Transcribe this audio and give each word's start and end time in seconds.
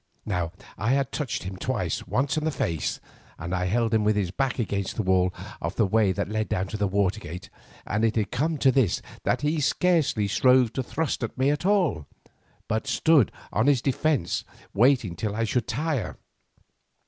Now 0.25 0.51
I 0.79 0.93
had 0.93 1.11
touched 1.11 1.43
him 1.43 1.57
twice, 1.57 2.07
once 2.07 2.35
in 2.35 2.43
the 2.43 2.49
face, 2.49 2.99
and 3.37 3.53
I 3.53 3.65
held 3.65 3.93
him 3.93 4.03
with 4.03 4.15
his 4.15 4.31
back 4.31 4.57
against 4.57 4.95
the 4.95 5.03
wall 5.03 5.31
of 5.61 5.75
the 5.75 5.85
way 5.85 6.11
that 6.11 6.27
led 6.27 6.49
down 6.49 6.65
to 6.69 6.77
the 6.77 6.87
water 6.87 7.19
gate, 7.19 7.51
and 7.85 8.03
it 8.03 8.15
had 8.15 8.31
come 8.31 8.57
to 8.57 8.71
this, 8.71 9.03
that 9.25 9.41
he 9.41 9.59
scarcely 9.61 10.27
strove 10.27 10.73
to 10.73 10.81
thrust 10.81 11.23
at 11.23 11.37
me 11.37 11.51
at 11.51 11.67
all, 11.67 12.07
but 12.67 12.87
stood 12.87 13.31
on 13.53 13.67
his 13.67 13.79
defence 13.83 14.43
waiting 14.73 15.15
till 15.15 15.35
I 15.35 15.43
should 15.43 15.67
tire. 15.67 16.17